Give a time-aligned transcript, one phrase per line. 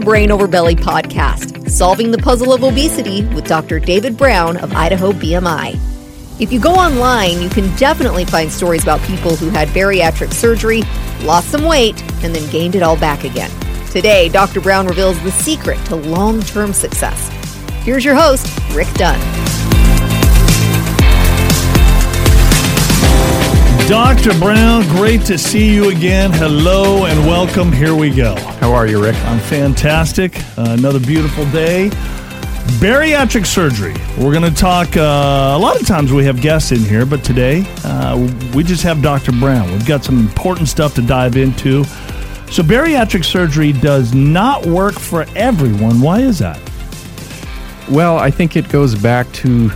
[0.00, 3.78] the Brain Over Belly podcast, solving the puzzle of obesity with Dr.
[3.78, 5.78] David Brown of Idaho BMI.
[6.40, 10.82] If you go online, you can definitely find stories about people who had bariatric surgery,
[11.22, 13.50] lost some weight, and then gained it all back again.
[13.90, 14.62] Today, Dr.
[14.62, 17.28] Brown reveals the secret to long term success.
[17.84, 19.20] Here's your host, Rick Dunn.
[23.90, 24.38] Dr.
[24.38, 26.30] Brown, great to see you again.
[26.30, 27.72] Hello and welcome.
[27.72, 28.36] Here we go.
[28.60, 29.16] How are you, Rick?
[29.24, 30.38] I'm fantastic.
[30.56, 31.88] Uh, another beautiful day.
[32.78, 33.96] Bariatric surgery.
[34.16, 34.96] We're going to talk.
[34.96, 38.16] Uh, a lot of times we have guests in here, but today uh,
[38.54, 39.32] we just have Dr.
[39.32, 39.68] Brown.
[39.72, 41.82] We've got some important stuff to dive into.
[41.82, 46.00] So, bariatric surgery does not work for everyone.
[46.00, 46.60] Why is that?
[47.90, 49.68] Well, I think it goes back to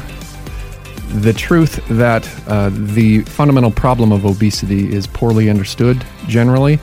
[1.09, 6.79] the truth that uh, the fundamental problem of obesity is poorly understood generally.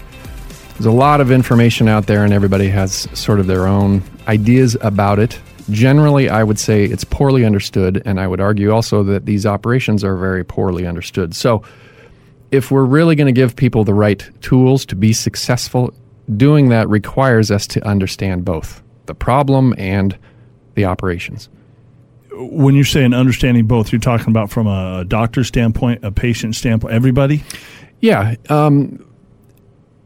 [0.73, 4.75] There's a lot of information out there, and everybody has sort of their own ideas
[4.81, 5.39] about it.
[5.69, 10.03] Generally, I would say it's poorly understood, and I would argue also that these operations
[10.03, 11.35] are very poorly understood.
[11.35, 11.63] So,
[12.51, 15.93] if we're really going to give people the right tools to be successful,
[16.35, 20.17] doing that requires us to understand both the problem and
[20.75, 21.49] the operations
[22.33, 26.93] when you're saying understanding both, you're talking about from a doctor standpoint, a patient standpoint,
[26.93, 27.43] everybody?
[27.99, 28.35] Yeah.
[28.49, 29.05] Um,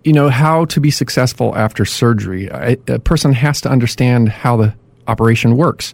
[0.03, 2.47] you know, how to be successful after surgery.
[2.47, 4.73] A, a person has to understand how the
[5.07, 5.93] operation works.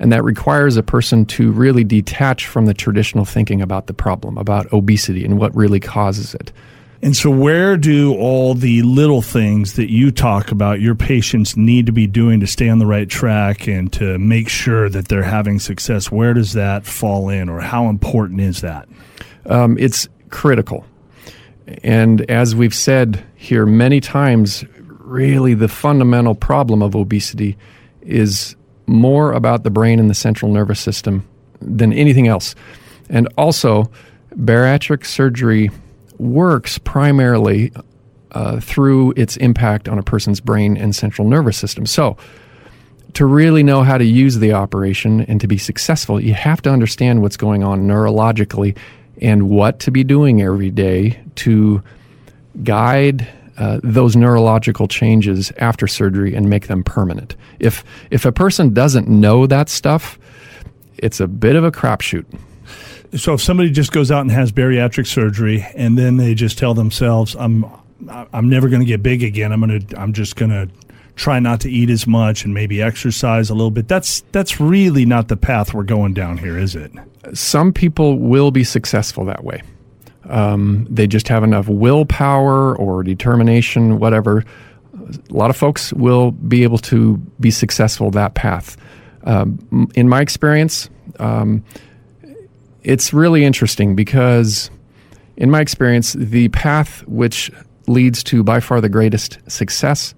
[0.00, 4.38] And that requires a person to really detach from the traditional thinking about the problem,
[4.38, 6.52] about obesity and what really causes it.
[7.00, 11.86] And so, where do all the little things that you talk about your patients need
[11.86, 15.22] to be doing to stay on the right track and to make sure that they're
[15.22, 16.10] having success?
[16.10, 18.88] Where does that fall in, or how important is that?
[19.46, 20.84] Um, it's critical.
[21.84, 27.56] And as we've said here many times, really the fundamental problem of obesity
[28.02, 31.28] is more about the brain and the central nervous system
[31.60, 32.56] than anything else.
[33.08, 33.90] And also,
[34.34, 35.70] bariatric surgery
[36.18, 37.72] works primarily
[38.32, 41.86] uh, through its impact on a person's brain and central nervous system.
[41.86, 42.16] So,
[43.14, 46.70] to really know how to use the operation and to be successful, you have to
[46.70, 48.76] understand what's going on neurologically
[49.20, 51.82] and what to be doing every day to
[52.62, 57.34] guide uh, those neurological changes after surgery and make them permanent.
[57.58, 60.18] If if a person doesn't know that stuff,
[60.96, 62.24] it's a bit of a crapshoot.
[63.14, 66.74] So if somebody just goes out and has bariatric surgery and then they just tell
[66.74, 67.64] themselves, "I'm
[68.08, 69.52] I'm never going to get big again.
[69.52, 70.68] I'm to I'm just going to
[71.16, 75.06] try not to eat as much and maybe exercise a little bit." That's that's really
[75.06, 76.92] not the path we're going down here, is it?
[77.32, 79.62] Some people will be successful that way.
[80.28, 84.44] Um, they just have enough willpower or determination, whatever.
[84.94, 88.76] A lot of folks will be able to be successful that path.
[89.24, 91.64] Um, in my experience, um,
[92.82, 94.70] it's really interesting because,
[95.36, 97.50] in my experience, the path which
[97.86, 100.14] leads to by far the greatest success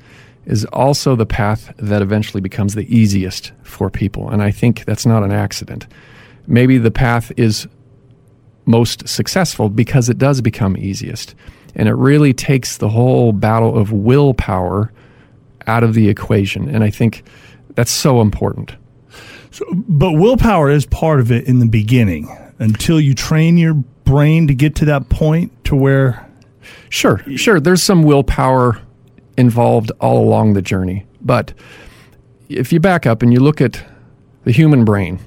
[0.47, 4.29] is also the path that eventually becomes the easiest for people.
[4.31, 5.87] And I think that's not an accident.
[6.47, 7.69] Maybe the path is
[8.67, 11.35] most successful because it does become easiest.
[11.75, 14.93] And it really takes the whole battle of willpower
[15.67, 16.69] out of the equation.
[16.69, 17.23] And I think
[17.75, 18.75] that's so important.
[19.53, 22.29] So, but willpower is part of it in the beginning
[22.61, 26.25] until you train your brain to get to that point to where.
[26.91, 27.59] Sure, sure.
[27.59, 28.81] There's some willpower
[29.37, 31.07] involved all along the journey.
[31.21, 31.53] But
[32.49, 33.83] if you back up and you look at
[34.45, 35.19] the human brain,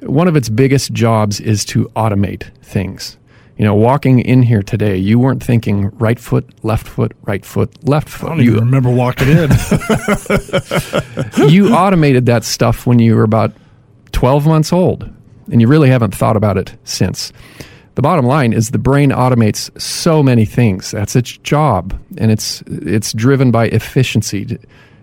[0.00, 3.16] one of its biggest jobs is to automate things.
[3.56, 7.88] You know, walking in here today, you weren't thinking right foot, left foot, right foot,
[7.88, 8.30] left foot.
[8.30, 9.50] I don't you, even remember walking in.
[11.50, 13.52] you automated that stuff when you were about
[14.12, 15.12] 12 months old
[15.50, 17.32] and you really haven't thought about it since.
[17.98, 20.92] The bottom line is the brain automates so many things.
[20.92, 24.56] That's its job, and it's it's driven by efficiency.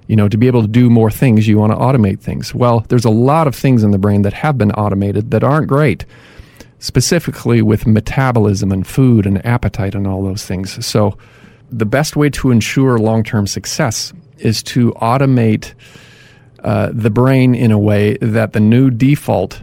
[0.07, 2.56] You know, to be able to do more things, you want to automate things.
[2.56, 5.68] Well, there's a lot of things in the brain that have been automated that aren't
[5.68, 6.06] great,
[6.80, 10.86] specifically with metabolism and food and appetite and all those things.
[10.86, 11.18] So,
[11.69, 15.74] the best way to ensure long term success is to automate
[16.63, 19.62] uh, the brain in a way that the new default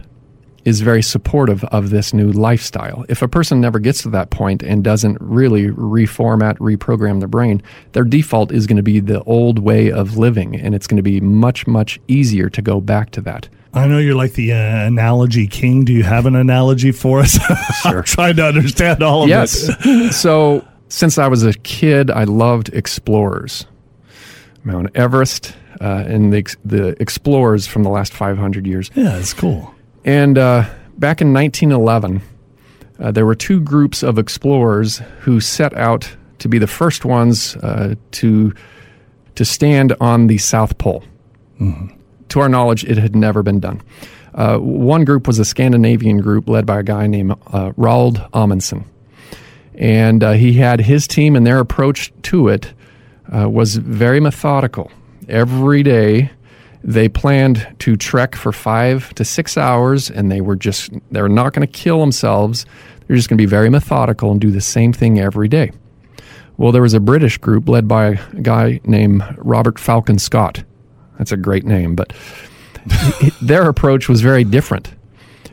[0.65, 3.05] is very supportive of this new lifestyle.
[3.09, 7.61] If a person never gets to that point and doesn't really reformat, reprogram their brain,
[7.91, 11.03] their default is going to be the old way of living, and it's going to
[11.03, 13.49] be much, much easier to go back to that.
[13.73, 15.83] I know you're like the uh, analogy king.
[15.83, 17.39] Do you have an analogy for us?
[17.81, 17.97] Sure.
[17.97, 19.67] I'm trying to understand all of yes.
[19.67, 20.13] it.
[20.13, 23.65] so, since I was a kid, I loved explorers.
[24.63, 28.89] Mount Everest, uh, and the, the explorers from the last 500 years.
[28.95, 29.73] Yeah, it's cool.
[30.05, 30.65] And uh,
[30.97, 32.21] back in 1911,
[32.99, 37.55] uh, there were two groups of explorers who set out to be the first ones
[37.57, 38.53] uh, to
[39.35, 41.03] to stand on the South Pole.
[42.29, 43.81] To our knowledge, it had never been done.
[44.35, 48.85] Uh, one group was a Scandinavian group led by a guy named uh, Roald Amundsen,
[49.75, 52.73] and uh, he had his team, and their approach to it
[53.33, 54.91] uh, was very methodical.
[55.29, 56.31] Every day,
[56.83, 61.53] they planned to trek for five to six hours, and they were just, they're not
[61.53, 62.65] going to kill themselves.
[63.07, 65.71] They're just going to be very methodical and do the same thing every day.
[66.57, 70.63] Well, there was a British group led by a guy named Robert Falcon Scott.
[71.17, 72.13] That's a great name, but
[73.41, 74.93] their approach was very different.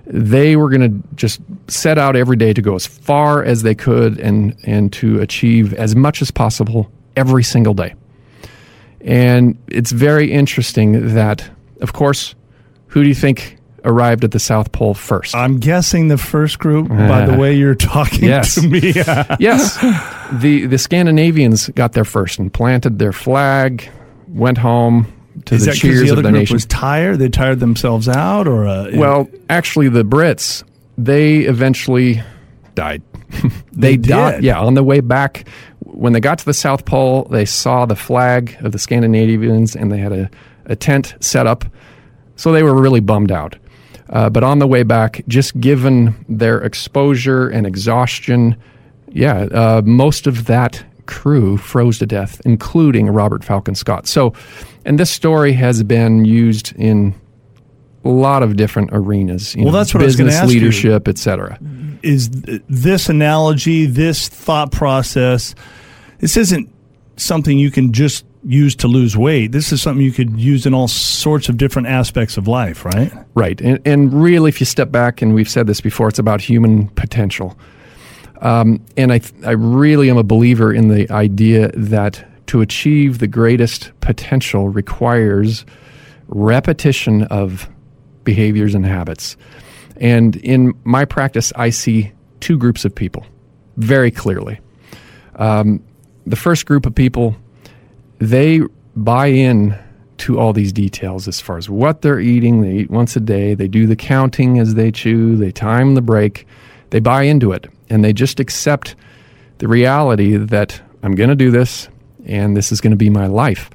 [0.06, 3.76] They were going to just set out every day to go as far as they
[3.76, 7.94] could and, and to achieve as much as possible every single day.
[9.02, 11.48] And it's very interesting that,
[11.80, 12.34] of course,
[12.88, 15.34] who do you think arrived at the South Pole first?
[15.34, 18.56] I'm guessing the first group, by the way you're talking Yes.
[18.56, 18.80] to me.
[19.40, 19.78] yes,
[20.32, 23.88] the the Scandinavians got there first and planted their flag,
[24.28, 25.10] went home
[25.46, 26.54] to Is the cheers the of group nation.
[26.54, 27.18] was tired?
[27.18, 30.62] They tired themselves out, or uh, well, actually, the Brits
[30.98, 32.22] they eventually
[32.74, 33.00] died.
[33.72, 34.44] they They did?
[34.44, 35.46] Yeah, on the way back,
[35.80, 39.90] when they got to the South Pole, they saw the flag of the Scandinavians and
[39.90, 40.30] they had a,
[40.66, 41.64] a tent set up.
[42.36, 43.56] So they were really bummed out.
[44.08, 48.56] Uh, but on the way back, just given their exposure and exhaustion,
[49.12, 54.06] yeah, uh, most of that crew froze to death, including Robert Falcon Scott.
[54.06, 54.32] So,
[54.84, 57.14] and this story has been used in
[58.04, 59.54] a lot of different arenas.
[59.54, 60.60] you Well, know, that's what I was gonna business ask you.
[60.60, 61.58] leadership, etc.
[62.02, 65.54] is this analogy, this thought process,
[66.18, 66.72] this isn't
[67.16, 69.52] something you can just use to lose weight.
[69.52, 73.12] This is something you could use in all sorts of different aspects of life, right?
[73.34, 73.60] Right.
[73.60, 76.88] And, and really, if you step back, and we've said this before, it's about human
[76.88, 77.58] potential.
[78.40, 83.26] Um, and I, I really am a believer in the idea that to achieve the
[83.26, 85.66] greatest potential requires
[86.28, 87.68] repetition of
[88.24, 89.36] behaviors and habits.
[90.00, 93.24] And in my practice, I see two groups of people
[93.76, 94.58] very clearly.
[95.36, 95.82] Um,
[96.26, 97.36] the first group of people,
[98.18, 98.60] they
[98.96, 99.78] buy in
[100.18, 102.60] to all these details as far as what they're eating.
[102.60, 103.54] They eat once a day.
[103.54, 105.36] They do the counting as they chew.
[105.36, 106.46] They time the break.
[106.90, 108.96] They buy into it and they just accept
[109.58, 111.88] the reality that I'm going to do this
[112.26, 113.70] and this is going to be my life.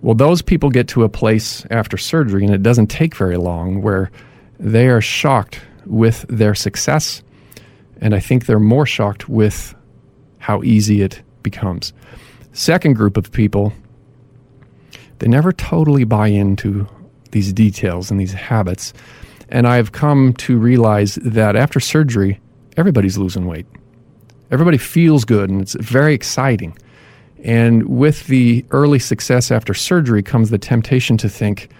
[0.00, 3.82] Well, those people get to a place after surgery, and it doesn't take very long,
[3.82, 4.10] where
[4.58, 7.22] they are shocked with their success.
[8.00, 9.74] And I think they're more shocked with
[10.38, 11.92] how easy it becomes.
[12.52, 13.72] Second group of people,
[15.18, 16.86] they never totally buy into
[17.30, 18.92] these details and these habits.
[19.48, 22.40] And I've come to realize that after surgery,
[22.76, 23.66] everybody's losing weight.
[24.50, 26.76] Everybody feels good, and it's very exciting.
[27.44, 31.70] And with the early success after surgery comes the temptation to think,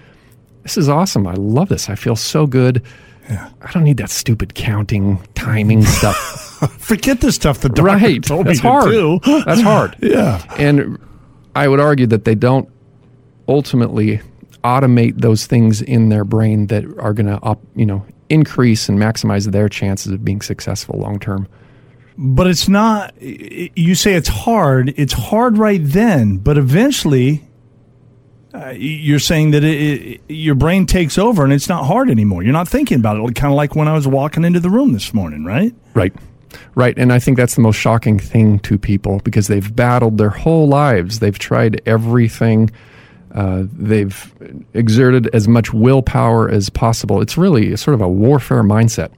[0.62, 1.26] this is awesome.
[1.26, 1.88] I love this.
[1.88, 2.82] I feel so good.
[3.30, 6.16] I don't need that stupid counting, timing stuff.
[6.78, 8.22] Forget the stuff the doctor right.
[8.22, 8.84] told That's me hard.
[8.86, 9.42] to do.
[9.44, 9.96] That's hard.
[10.02, 10.42] yeah.
[10.58, 10.98] And
[11.54, 12.68] I would argue that they don't
[13.46, 14.20] ultimately
[14.64, 19.50] automate those things in their brain that are going to, you know, increase and maximize
[19.50, 21.48] their chances of being successful long term.
[22.16, 24.92] But it's not, you say it's hard.
[24.96, 27.47] It's hard right then, but eventually
[28.54, 32.42] uh, you're saying that it, it, your brain takes over and it's not hard anymore.
[32.42, 33.34] You're not thinking about it.
[33.34, 35.74] Kind of like when I was walking into the room this morning, right?
[35.94, 36.14] Right.
[36.74, 36.96] Right.
[36.98, 40.66] And I think that's the most shocking thing to people because they've battled their whole
[40.66, 41.18] lives.
[41.18, 42.70] They've tried everything.
[43.34, 44.34] Uh, they've
[44.72, 47.20] exerted as much willpower as possible.
[47.20, 49.10] It's really sort of a warfare mindset.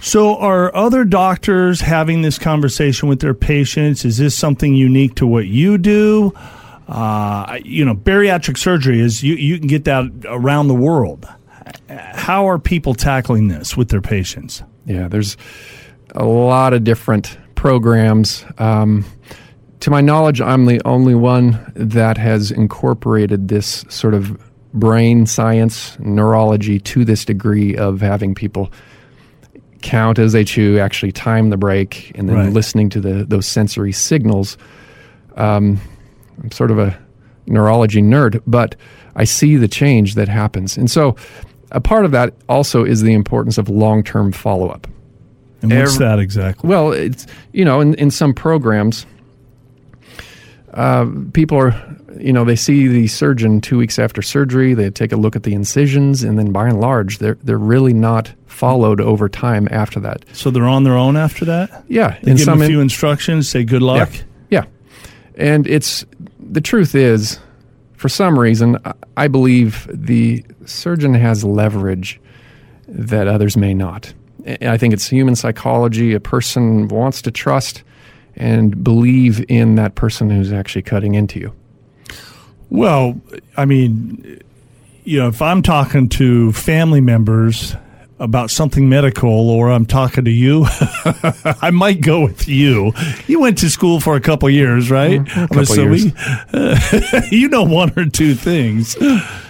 [0.00, 4.04] So, are other doctors having this conversation with their patients?
[4.04, 6.32] Is this something unique to what you do?
[6.88, 11.26] Uh, you know, bariatric surgery is you, you can get that around the world.
[11.88, 14.62] How are people tackling this with their patients?
[14.84, 15.36] Yeah, there's
[16.14, 18.44] a lot of different programs.
[18.58, 19.04] Um,
[19.80, 24.38] to my knowledge, I'm the only one that has incorporated this sort of
[24.72, 28.70] brain science, neurology to this degree of having people
[29.82, 32.52] count as they chew, actually time the break, and then Right.
[32.52, 34.56] listening to the those sensory signals.
[35.36, 35.80] Um,
[36.42, 36.98] I'm sort of a
[37.46, 38.76] neurology nerd, but
[39.14, 41.16] I see the change that happens, and so
[41.72, 44.86] a part of that also is the importance of long term follow up.
[45.62, 46.68] And what's Ev- that exactly?
[46.68, 49.06] Well, it's you know, in, in some programs,
[50.74, 54.74] uh, people are you know, they see the surgeon two weeks after surgery.
[54.74, 57.92] They take a look at the incisions, and then by and large, they're they're really
[57.92, 60.24] not followed over time after that.
[60.32, 61.84] So they're on their own after that.
[61.88, 63.48] Yeah, They give them a few instructions.
[63.48, 64.10] Say good luck.
[64.12, 64.22] Yeah.
[64.50, 64.64] yeah.
[65.36, 66.06] And it's
[66.56, 67.38] the truth is,
[67.98, 68.78] for some reason,
[69.14, 72.18] I- believe the surgeon has leverage
[72.88, 74.14] that others may not.
[74.62, 76.14] I think it's human psychology.
[76.14, 77.82] A person wants to trust
[78.36, 81.52] and believe in that person who's actually cutting into you.
[82.70, 83.20] Well,
[83.58, 84.40] I mean,
[85.04, 87.76] you know, if I'm talking to family members
[88.18, 90.64] about something medical or I'm talking to you,
[91.60, 92.92] I might go with you.
[93.26, 95.20] You went to school for a couple years, right?
[95.20, 95.40] Mm-hmm.
[95.40, 97.30] a couple assuming.
[97.30, 98.96] you know one or two things.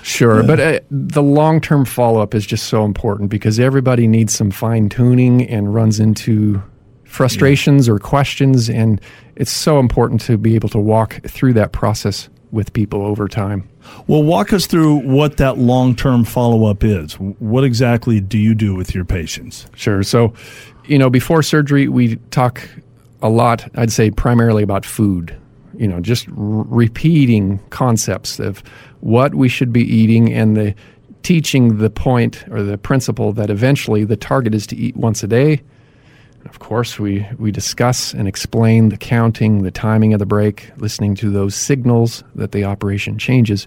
[0.02, 4.35] Sure, but uh, the long term follow up is just so important because everybody needs
[4.35, 6.62] some fine tuning and runs into
[7.04, 9.00] frustrations or questions, and
[9.37, 13.68] it's so important to be able to walk through that process with people over time.
[14.08, 17.12] Well, walk us through what that long term follow up is.
[17.14, 19.66] What exactly do you do with your patients?
[19.76, 20.02] Sure.
[20.02, 20.34] So,
[20.86, 22.68] you know, before surgery, we talk
[23.22, 25.36] a lot, I'd say primarily about food,
[25.76, 28.62] you know, just r- repeating concepts of
[29.00, 30.75] what we should be eating and the
[31.22, 35.26] teaching the point or the principle that eventually the target is to eat once a
[35.26, 35.60] day.
[36.48, 41.14] Of course, we, we discuss and explain the counting, the timing of the break, listening
[41.16, 43.66] to those signals that the operation changes.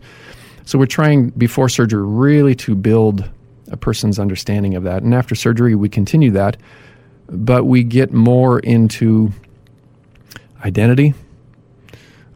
[0.66, 3.30] So we're trying before surgery really to build
[3.72, 5.04] a person's understanding of that.
[5.04, 6.58] And after surgery, we continue that,
[7.28, 9.32] but we get more into
[10.64, 11.14] identity,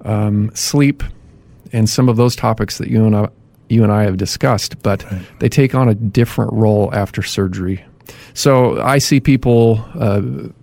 [0.01, 1.03] um, sleep,
[1.71, 3.29] and some of those topics that you and I,
[3.69, 4.81] you and I have discussed.
[4.83, 5.21] But Right.
[5.39, 7.83] they take on a different role after surgery.
[8.33, 10.21] So I see people, uh,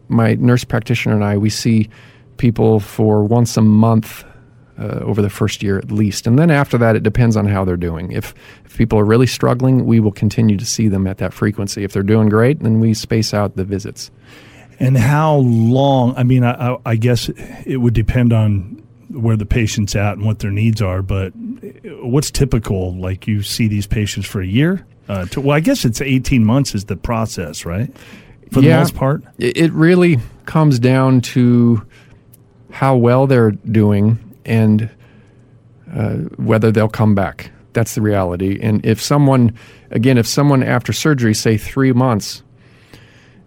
[0.08, 1.88] my nurse practitioner and I, we see
[2.36, 4.24] people for once a month
[4.78, 6.26] uh, over the first year at least.
[6.26, 8.12] And then after that, it depends on how they're doing.
[8.12, 11.84] If, if people are really struggling, we will continue to see them at that frequency.
[11.84, 14.10] If they're doing great, then we space out the visits.
[14.78, 16.14] And how long?
[16.16, 17.28] I mean, I, I, I guess
[17.66, 21.02] it would depend on where the patient's at and what their needs are.
[21.02, 21.32] But
[21.84, 22.96] what's typical?
[22.96, 24.86] Like you see these patients for a year?
[25.10, 27.90] Uh, to, well, I guess it's eighteen months is the process, right?
[28.52, 28.78] For the Yeah.
[28.78, 29.24] most part.
[29.38, 31.82] It, really comes down to
[32.70, 34.88] how well they're doing and
[35.92, 37.50] uh, whether they'll come back.
[37.72, 38.58] That's the reality.
[38.62, 39.52] And if someone,
[39.90, 42.42] again, if someone after surgery, say three months,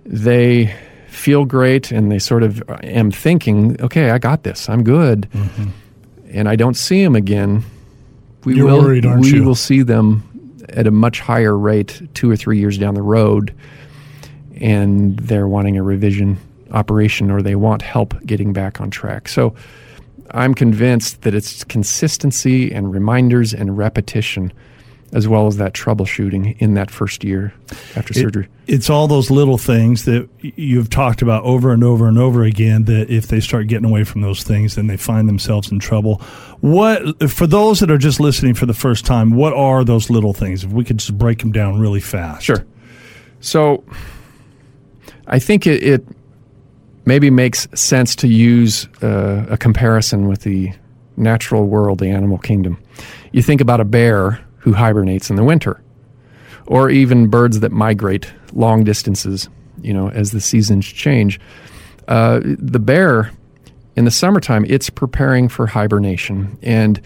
[0.05, 0.73] they
[1.07, 5.29] feel great and they sort of am thinking, okay, I got this, I'm good,
[6.29, 7.63] and I don't see them again,
[8.45, 9.43] we You're will worried, aren't we you?
[9.43, 10.23] will see them
[10.73, 13.53] at a much higher rate two or three years down the road,
[14.59, 16.37] and they're wanting a revision
[16.71, 19.27] operation or they want help getting back on track.
[19.27, 19.55] So
[20.31, 24.51] I'm convinced that it's consistency and reminders and repetition,
[25.13, 27.53] as well as that troubleshooting in that first year
[27.95, 28.47] after It- surgery.
[28.65, 32.85] It's all those little things that you've talked about over and over and over again.
[32.85, 36.21] That if they start getting away from those things, then they find themselves in trouble.
[36.61, 39.31] What for those that are just listening for the first time?
[39.31, 40.63] What are those little things?
[40.63, 42.43] If we could just break them down really fast.
[42.43, 42.65] Sure.
[43.41, 43.83] So
[45.27, 46.07] I think it, it
[47.05, 50.71] maybe makes sense to use uh, a comparison with the
[51.17, 52.77] natural world, the animal kingdom.
[53.31, 55.81] You think about a bear who hibernates in the winter,
[56.65, 59.49] or even birds that migrate long distances,
[59.81, 61.37] you know, as the seasons change.
[62.07, 63.31] Uh, the bear
[63.97, 66.57] in the summertime, it's preparing for hibernation.
[66.61, 66.97] And,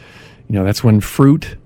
[0.47, 1.57] you know, that's when fruit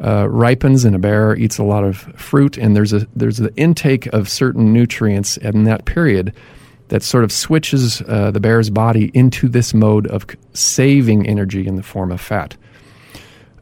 [0.00, 3.54] uh, ripens and a bear eats a lot of fruit and there's a there's the
[3.54, 6.34] intake of certain nutrients in that period
[6.88, 11.76] that sort of switches uh, the bear's body into this mode of saving energy in
[11.76, 12.56] the form of fat.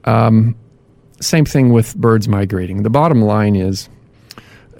[0.04, 0.56] Um,
[1.20, 2.82] same thing with birds migrating.
[2.82, 3.88] The bottom line is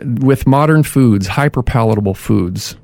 [0.02, 2.76] with modern foods, hyperpalatable foods,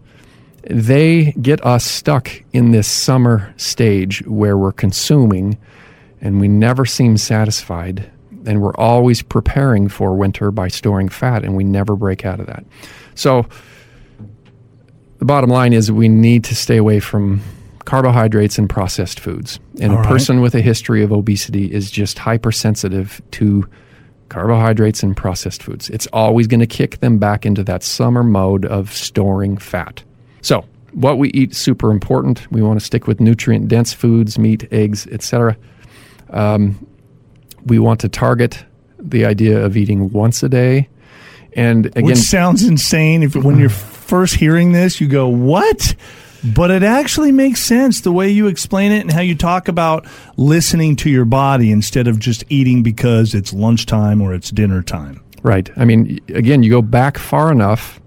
[0.68, 5.58] they get us stuck in this summer stage where we're consuming
[6.20, 8.10] and we never seem satisfied
[8.46, 12.46] and we're always preparing for winter by storing fat and we never break out of
[12.46, 12.64] that
[13.14, 13.46] so
[15.18, 17.40] the bottom line is we need to stay away from
[17.86, 20.08] carbohydrates and processed foods and All a right.
[20.08, 23.66] person with a history of obesity is just hypersensitive to
[24.28, 28.64] carbohydrates and processed foods it's always going to kick them back into that summer mode
[28.66, 30.02] of storing fat
[30.42, 34.68] so what we eat super important we want to stick with nutrient dense foods meat
[34.72, 35.56] eggs etc
[36.30, 36.86] um,
[37.66, 38.64] we want to target
[38.98, 40.88] the idea of eating once a day.
[41.54, 43.22] And again, Which sounds insane.
[43.22, 45.94] If when you're first hearing this, you go, "What?"
[46.44, 50.06] But it actually makes sense the way you explain it and how you talk about
[50.36, 55.22] listening to your body instead of just eating because it's lunchtime or it's dinner time.
[55.42, 55.70] Right.
[55.76, 58.00] I mean, again, you go back far enough,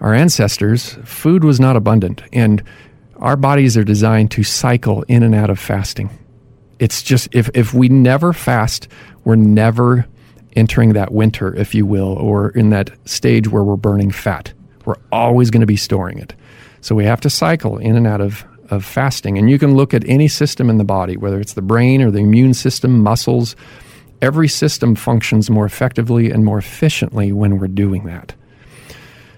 [0.00, 2.22] our ancestors, food was not abundant.
[2.32, 2.62] And
[3.16, 6.10] our bodies are designed to cycle in and out of fasting.
[6.78, 8.88] It's just, if, if we never fast,
[9.24, 10.06] we're never
[10.56, 14.52] entering that winter, if you will, or in that stage where we're burning fat.
[14.84, 16.34] We're always going to be storing it.
[16.84, 19.38] So we have to cycle in and out of, of fasting.
[19.38, 22.10] And you can look at any system in the body, whether it's the brain or
[22.10, 23.56] the immune system, muscles.
[24.20, 28.34] Every system functions more effectively and more efficiently when we're doing that.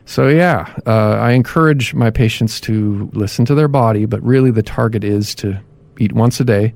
[0.07, 4.65] So, yeah, uh, I encourage my patients to listen to their body, but really the
[4.65, 5.61] target is to
[6.01, 6.75] eat once a day.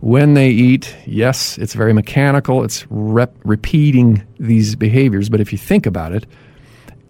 [0.00, 5.58] When they eat, yes, it's very mechanical, it's rep- repeating these behaviors, but if you
[5.58, 6.24] think about it,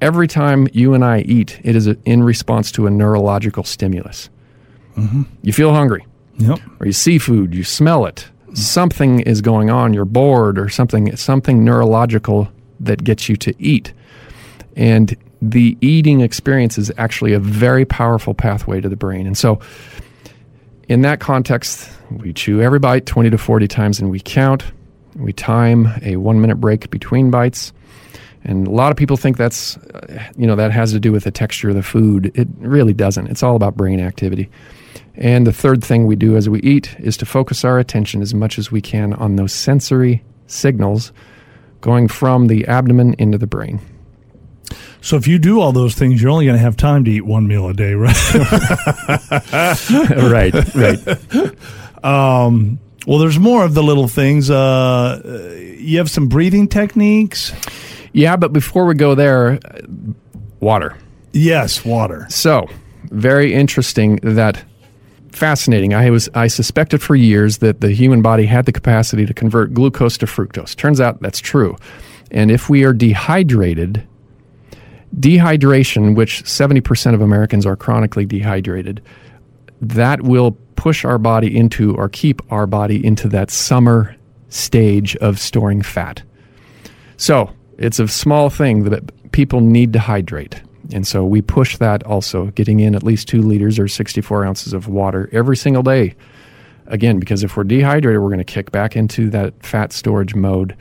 [0.01, 4.29] every time you and I eat, it is a, in response to a neurological stimulus.
[4.97, 5.23] Mm-hmm.
[5.43, 6.07] You feel hungry,
[6.39, 6.59] Yep.
[6.81, 8.29] or you see food, you smell it.
[8.55, 9.95] Something is going on.
[9.95, 12.49] You're bored, or something something neurological
[12.81, 13.93] that gets you to eat.
[14.77, 19.27] And the eating experience is actually a very powerful pathway to the brain.
[19.27, 19.61] And so,
[20.89, 24.65] in that context, we chew every bite 20 to 40 times and we count.
[25.15, 27.73] We time a one minute break between bites.
[28.45, 31.25] And a lot of people think that's, uh, you know, that has to do with
[31.25, 32.33] the texture of the food.
[32.35, 33.27] It really doesn't.
[33.29, 34.49] It's all about brain activity.
[35.15, 38.33] And the third thing we do as we eat is to focus our attention as
[38.33, 41.13] much as we can on those sensory signals
[41.81, 43.81] going from the abdomen into the brain.
[45.03, 47.23] So if you do all those things, you're only going to have time to eat
[47.23, 48.17] one meal a day, right?
[50.11, 52.05] right, right.
[52.05, 54.51] Um, well, there's more of the little things.
[54.51, 57.53] Uh, you have some breathing techniques.
[58.13, 59.59] Yeah, but before we go there,
[60.61, 60.97] water.
[61.33, 62.27] Yes, water.
[62.29, 62.67] So,
[63.05, 64.65] very interesting that
[65.33, 65.95] fascinating.
[65.95, 69.73] I was I suspected for years that the human body had the capacity to convert
[69.73, 70.75] glucose to fructose.
[70.75, 71.77] Turns out that's true.
[72.31, 74.07] And if we are dehydrated,
[75.17, 79.03] dehydration, which 70% of Americans are chronically dehydrated,
[79.81, 84.17] that will push our body into or keep our body into that summer
[84.49, 86.23] stage of storing fat.
[87.17, 90.63] So, it's a small thing that people need to hydrate.
[90.93, 94.73] And so we push that also, getting in at least two liters or 64 ounces
[94.73, 96.15] of water every single day.
[96.87, 100.77] Again, because if we're dehydrated, we're going to kick back into that fat storage mode.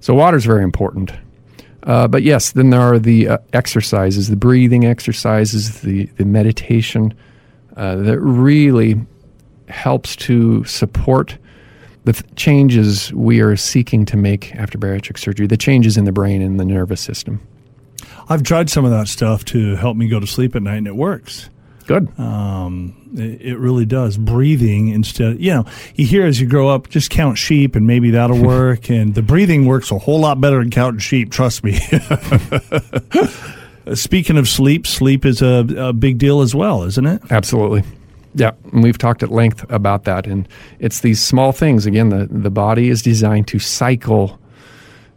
[0.00, 1.12] So water is very important.
[1.82, 7.12] Uh, but yes, then there are the uh, exercises, the breathing exercises, the, the meditation
[7.76, 8.94] uh, that really
[9.68, 11.36] helps to support
[12.10, 16.12] the th- changes we are seeking to make after bariatric surgery, the changes in the
[16.12, 17.40] brain and the nervous system.
[18.28, 20.86] I've tried some of that stuff to help me go to sleep at night, and
[20.86, 21.48] it works.
[21.86, 22.08] Good.
[22.18, 24.16] Um, it, it really does.
[24.16, 28.10] Breathing instead, you know, you hear as you grow up, just count sheep, and maybe
[28.10, 28.90] that'll work.
[28.90, 31.30] and the breathing works a whole lot better than counting sheep.
[31.30, 31.78] Trust me.
[33.94, 37.22] Speaking of sleep, sleep is a, a big deal as well, isn't it?
[37.30, 37.82] Absolutely.
[38.34, 41.86] Yeah, and we've talked at length about that, and it's these small things.
[41.86, 44.38] Again, the the body is designed to cycle,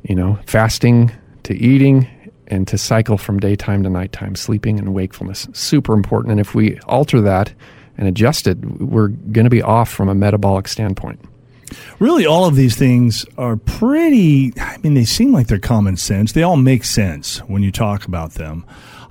[0.01, 1.11] you know, fasting
[1.43, 2.07] to eating,
[2.47, 5.47] and to cycle from daytime to nighttime, sleeping and wakefulness.
[5.53, 7.53] Super important, and if we alter that
[7.97, 11.19] and adjust it, we're going to be off from a metabolic standpoint.
[11.99, 14.53] Really, all of these things are pretty.
[14.59, 16.31] I mean, they seem like they're common sense.
[16.31, 18.65] They all make sense when you talk about them.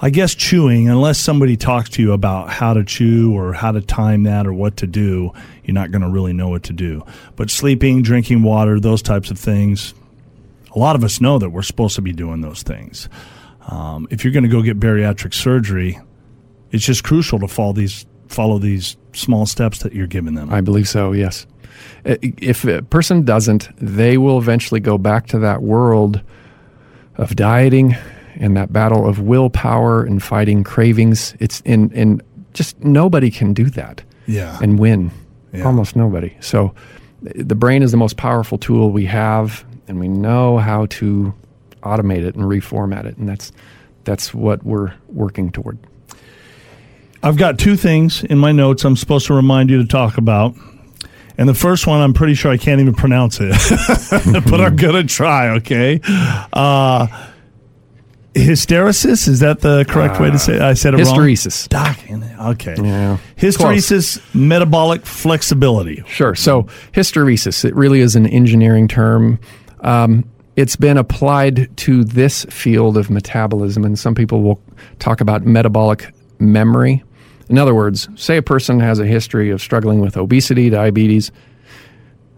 [0.04, 3.80] I guess chewing, unless somebody talks to you about how to chew or how to
[3.80, 7.04] time that or what to do, you're not going to really know what to do.
[7.36, 9.94] But sleeping, drinking water, those types of things,
[10.74, 13.08] a lot of us know that we're supposed to be doing those things.
[13.68, 16.00] Um, if you're going to go get bariatric surgery,
[16.72, 20.52] it's just crucial to follow these follow these small steps that you're giving them.
[20.52, 21.12] I believe so.
[21.12, 21.46] Yes.
[22.04, 26.22] If a person doesn't, they will eventually go back to that world
[27.16, 27.94] of dieting
[28.36, 31.34] and that battle of willpower and fighting cravings.
[31.40, 32.22] It's in and
[32.54, 34.58] just nobody can do that yeah.
[34.62, 35.10] and win.
[35.52, 35.64] Yeah.
[35.64, 36.34] Almost nobody.
[36.40, 36.74] So
[37.22, 41.34] the brain is the most powerful tool we have, and we know how to
[41.82, 43.52] automate it and reformat it, and that's
[44.04, 45.78] that's what we're working toward.
[47.22, 50.54] I've got two things in my notes I'm supposed to remind you to talk about.
[51.38, 53.52] And the first one, I'm pretty sure I can't even pronounce it,
[54.50, 56.00] but I'm going to try, okay?
[56.52, 57.06] Uh,
[58.34, 60.62] hysteresis, is that the correct way to say it?
[60.62, 61.72] I said it Hysteresis.
[61.72, 61.94] wrong?
[61.94, 62.50] Hysteresis.
[62.52, 62.74] Okay.
[62.82, 63.18] Yeah.
[63.36, 66.02] Hysteresis, metabolic flexibility.
[66.06, 66.34] Sure.
[66.34, 69.38] So hysteresis, it really is an engineering term.
[69.80, 74.60] Um, it's been applied to this field of metabolism, and some people will
[74.98, 77.02] talk about metabolic memory.
[77.48, 81.30] In other words, say a person has a history of struggling with obesity, diabetes.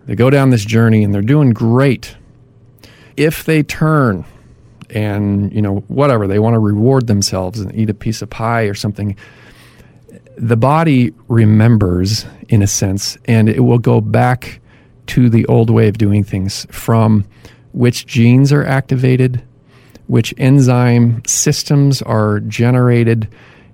[0.07, 2.17] They go down this journey and they're doing great.
[3.17, 4.25] If they turn
[4.95, 8.63] and, you know, whatever, they want to reward themselves and eat a piece of pie
[8.63, 9.17] or something,
[10.37, 14.61] the body remembers in a sense and it will go back
[15.07, 17.25] to the old way of doing things from
[17.73, 19.43] which genes are activated,
[20.07, 23.29] which enzyme systems are generated,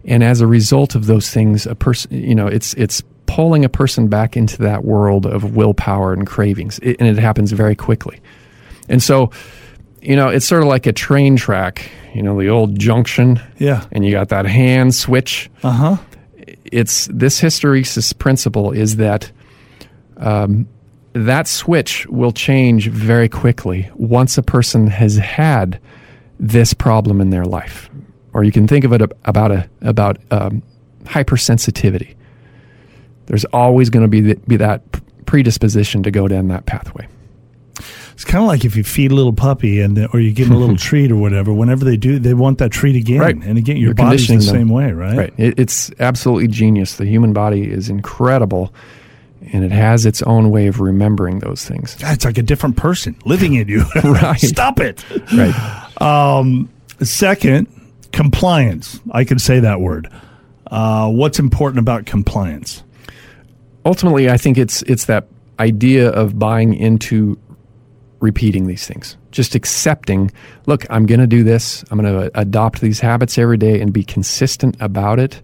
[0.04, 3.68] and as a result of those things, a person, you know, it's it's pulling a
[3.68, 8.18] person back into that world of willpower and cravings, it, and it happens very quickly.
[8.88, 9.30] And so,
[10.02, 13.40] you know, it's sort of like a train track, you know, the old junction.
[13.58, 13.84] Yeah.
[13.92, 15.50] And you got that hand switch.
[15.62, 15.96] Uh huh.
[16.64, 19.30] It's this hysteresis principle is that
[20.16, 20.68] um,
[21.12, 25.80] that switch will change very quickly once a person has had
[26.38, 27.90] this problem in their life.
[28.32, 30.62] Or you can think of it about a about um,
[31.04, 32.14] hypersensitivity.
[33.26, 34.82] There's always going to be the, be that
[35.26, 37.06] predisposition to go down that pathway.
[38.20, 40.56] It's kind of like if you feed a little puppy and or you give them
[40.58, 41.54] a little treat or whatever.
[41.54, 43.18] Whenever they do, they want that treat again.
[43.18, 43.34] Right.
[43.34, 44.42] And again, your You're body's the them.
[44.42, 45.16] same way, right?
[45.16, 45.34] Right.
[45.38, 46.96] It, it's absolutely genius.
[46.96, 48.74] The human body is incredible,
[49.54, 51.94] and it has its own way of remembering those things.
[51.94, 53.86] God, It's like a different person living in you.
[54.04, 54.38] Right.
[54.38, 55.02] Stop it.
[55.32, 56.68] Right.
[57.02, 57.68] Second,
[58.12, 59.00] compliance.
[59.12, 60.10] I can say that word.
[60.66, 62.82] Uh, what's important about compliance?
[63.86, 65.26] ultimately, I think it's it's that
[65.58, 67.38] idea of buying into
[68.20, 70.30] repeating these things, just accepting.
[70.66, 71.84] Look, I'm going to do this.
[71.90, 75.40] I'm going to adopt these habits every day and be consistent about it,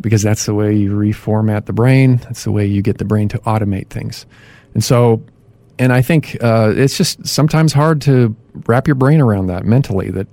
[0.00, 2.18] because that's the way you reformat the brain.
[2.18, 4.26] That's the way you get the brain to automate things.
[4.74, 5.22] And so,
[5.78, 10.10] and I think uh, it's just sometimes hard to wrap your brain around that mentally.
[10.10, 10.28] That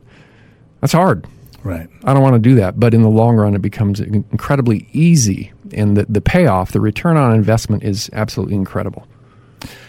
[0.81, 1.25] that's hard.
[1.63, 1.89] Right.
[2.03, 2.79] I don't want to do that.
[2.79, 5.51] But in the long run, it becomes incredibly easy.
[5.73, 9.07] And the, the payoff, the return on investment is absolutely incredible.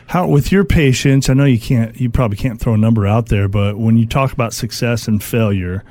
[0.08, 1.28] How with your patients?
[1.28, 1.98] I know you can't.
[2.00, 5.22] You probably can't throw a number out there, but when you talk about success and
[5.22, 5.84] failure,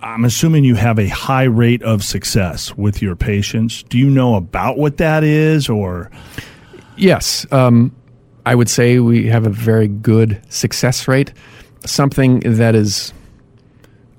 [0.00, 3.82] I'm assuming you have a high rate of success with your patients.
[3.84, 6.10] Do you know about what that is, or
[6.96, 7.46] Yes.
[7.52, 7.94] Um,
[8.44, 11.32] I would say we have a very good success rate.
[11.84, 13.12] Something that is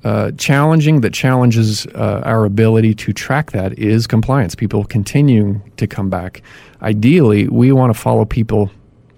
[0.03, 4.55] uh, challenging, that challenges uh, our ability to track that, is compliance.
[4.55, 6.41] People continuing to come back.
[6.81, 8.71] Ideally, we want to follow people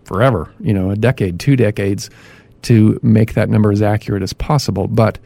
[0.06, 2.10] forever, you know, a decade, two decades,
[2.64, 4.88] to make that number as accurate as possible.
[4.88, 5.20] But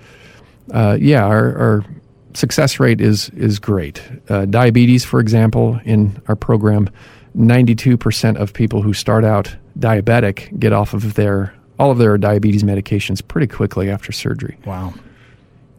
[0.74, 1.86] uh, yeah, our, our
[2.34, 4.02] success rate is is great.
[4.30, 6.90] Uh, diabetes, for example, in our program,
[7.34, 11.98] ninety two percent of people who start out diabetic get off of their all of
[11.98, 14.58] their diabetes medications pretty quickly after surgery.
[14.66, 14.94] wow?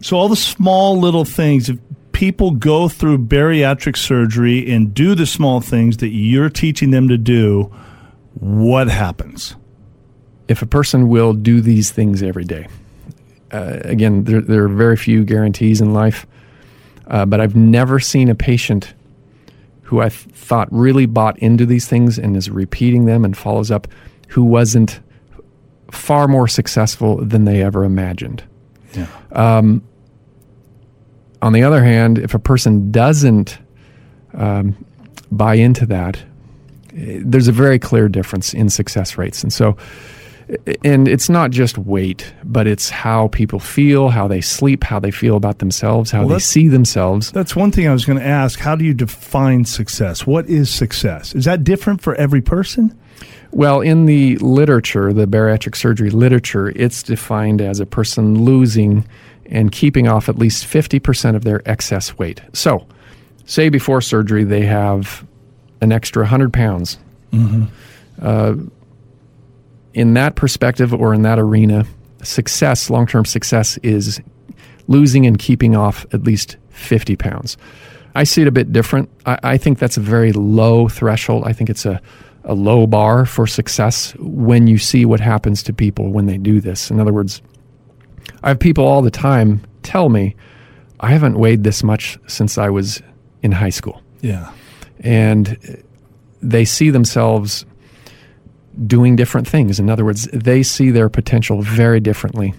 [0.01, 1.69] So all the small little things.
[1.69, 1.79] If
[2.13, 7.19] people go through bariatric surgery and do the small things that you're teaching them to
[7.19, 7.71] do,
[8.35, 9.57] what happens?
[10.51, 12.67] if a person will do these things every day,
[13.53, 16.27] uh, again, there, there are very few guarantees in life,
[17.07, 18.93] uh, but I've never seen a patient
[19.83, 23.71] who I th- thought really bought into these things and is repeating them and follows
[23.71, 23.87] up
[24.27, 24.99] who wasn't
[25.93, 28.43] far more successful than they ever imagined.
[28.95, 29.07] Yeah.
[31.43, 33.57] On the other hand, if a person doesn't
[34.35, 34.85] um,
[35.31, 36.21] buy into that,
[36.93, 39.43] there's a very clear difference in success rates.
[39.43, 39.77] And so,
[40.85, 45.11] and it's not just weight, but it's how people feel, how they sleep, how they
[45.11, 47.31] feel about themselves, how Well, they see themselves.
[47.31, 48.59] That's one thing I was going to ask.
[48.59, 50.27] How do you define success?
[50.27, 51.35] What is success?
[51.35, 52.97] Is that different for every person?
[53.53, 59.07] Well, in the literature, the bariatric surgery literature, it's defined as a person losing
[59.47, 62.41] and keeping off at least 50% of their excess weight.
[62.53, 62.87] So,
[63.47, 65.27] say before surgery they have
[65.81, 66.99] an extra 100 pounds.
[68.21, 68.55] Uh,
[69.95, 71.85] in that perspective or in that arena,
[72.23, 74.21] success, long term success, is
[74.89, 77.57] losing and keeping off at least 50 pounds.
[78.15, 79.09] I see it a bit different.
[79.27, 81.45] I, I think that's a very low threshold.
[81.47, 82.01] I think it's a,
[82.45, 86.61] a low bar for success when you see what happens to people when they do
[86.61, 86.91] this.
[86.91, 87.41] In other words,
[88.43, 90.35] I have people all the time tell me,
[91.01, 93.01] I haven't weighed this much since I was
[93.43, 94.53] in high school Yeah.
[95.01, 95.83] And
[96.43, 97.67] they see themselves
[98.87, 99.79] doing different things.
[99.79, 102.55] In other words, they see their potential very differently,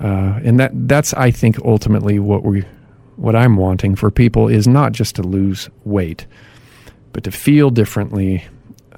[0.00, 2.64] uh, and that that's I think ultimately what we
[3.16, 6.26] what I'm wanting for people is not just to lose weight,
[7.12, 8.44] but to feel differently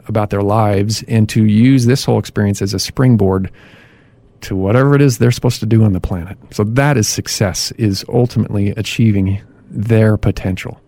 [0.09, 3.51] about their lives and to use this whole experience as a springboard
[4.42, 6.38] to whatever it is they're supposed to do on the planet.
[6.51, 10.81] So that is success is ultimately achieving their potential.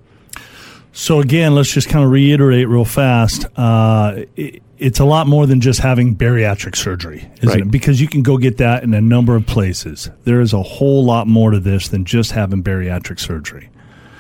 [0.99, 3.47] So again, let's just kind of reiterate real fast.
[3.57, 7.61] Uh, it, it's a lot more than just having bariatric surgery, isn't Right.
[7.61, 7.71] it?
[7.71, 10.11] Because you can go get that in a number of places.
[10.25, 13.69] There is a whole lot more to this than just having bariatric surgery.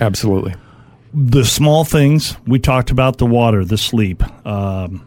[0.01, 0.55] Absolutely.
[1.13, 5.05] The small things we talked about: the water, the sleep, um,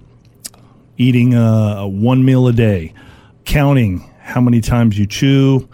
[0.97, 2.93] eating uh, one meal a day,
[3.45, 5.69] counting how many times you chew.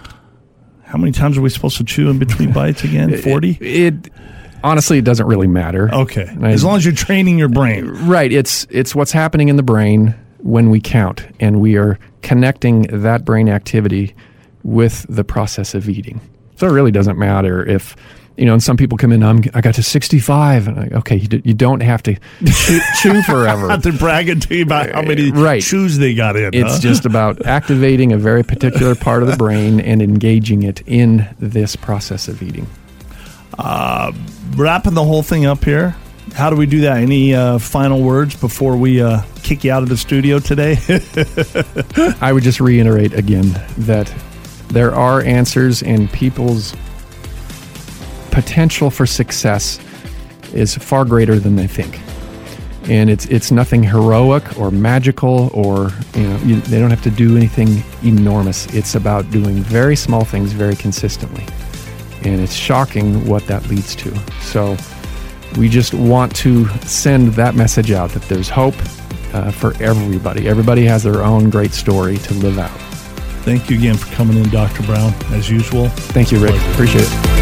[0.84, 3.18] How many times are we supposed to chew in between bites again?
[3.18, 3.58] Forty.
[3.60, 4.12] It
[4.63, 5.89] honestly, it doesn't really matter.
[5.93, 7.86] Okay, I- as long as you're training your brain.
[8.08, 8.32] Right.
[8.32, 13.26] It's it's what's happening in the brain when we count, and we are connecting that
[13.26, 14.15] brain activity
[14.63, 16.20] with the process of eating.
[16.58, 17.96] So it really doesn't matter if
[18.36, 18.54] you know.
[18.54, 19.24] And some people come in.
[19.24, 22.15] I'm, I got to 65, and I, okay, you, d- you don't have to
[22.46, 23.67] chew, chew forever.
[23.67, 25.63] Not to bragging to you about how many uh, Right.
[25.63, 26.54] shoes they got in.
[26.54, 26.80] It's huh?
[26.80, 31.76] just about activating a very particular part of the brain and engaging it in this
[31.76, 32.67] process of eating.
[33.58, 35.96] Wrapping the whole thing up here.
[36.34, 36.98] How do we do that?
[36.98, 40.78] Any uh, final words before we uh, kick you out of the studio today?
[42.22, 44.13] I would just reiterate again that
[44.70, 46.76] there are answers, and people's
[48.32, 49.80] potential for success
[50.54, 52.00] is far greater than they think.
[52.89, 57.10] And it's it's nothing heroic or magical, or you know you, they don't have to
[57.10, 58.65] do anything enormous.
[58.74, 61.46] It's about doing very small things very consistently,
[62.23, 64.17] and it's shocking what that leads to.
[64.41, 64.77] So
[65.58, 68.75] we just want to send that message out that there's hope
[69.34, 70.47] uh, for everybody.
[70.47, 72.77] Everybody has their own great story to live out.
[73.43, 74.84] Thank you again for coming in, Dr.
[74.84, 75.88] Brown, as usual.
[75.89, 76.56] Thank you, Rick.
[76.73, 77.37] Appreciate it.